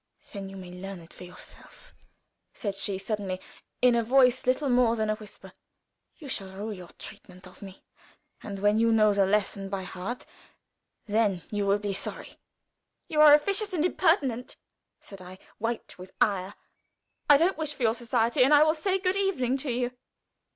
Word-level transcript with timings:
"Then 0.33 0.49
you 0.49 0.57
may 0.57 0.71
learn 0.71 0.99
it 0.99 1.13
for 1.13 1.25
yourself," 1.25 1.93
said 2.55 2.73
she, 2.73 2.97
suddenly, 2.97 3.39
in 3.83 3.93
a 3.93 4.01
voice 4.03 4.47
little 4.47 4.67
more 4.67 4.95
than 4.95 5.11
a 5.11 5.15
whisper. 5.15 5.53
"You 6.17 6.27
shall 6.27 6.51
rue 6.55 6.71
your 6.71 6.87
treatment 6.97 7.45
of 7.45 7.61
me. 7.61 7.83
And 8.41 8.57
when 8.63 8.79
you 8.79 8.91
know 8.91 9.13
the 9.13 9.27
lesson 9.27 9.69
by 9.69 9.83
heart, 9.83 10.25
then 11.05 11.43
you 11.51 11.67
will 11.67 11.77
be 11.77 11.93
sorry." 11.93 12.39
"You 13.09 13.21
are 13.21 13.35
officious 13.35 13.73
and 13.73 13.85
impertinent," 13.85 14.57
said 14.99 15.21
I, 15.21 15.37
white 15.59 15.95
with 15.99 16.13
ire. 16.19 16.55
"I 17.29 17.37
don't 17.37 17.55
wish 17.59 17.75
for 17.75 17.83
your 17.83 17.93
society, 17.93 18.43
and 18.43 18.55
I 18.55 18.63
will 18.63 18.73
say 18.73 18.97
good 18.97 19.15
evening 19.15 19.55
to 19.57 19.69
you." 19.71 19.91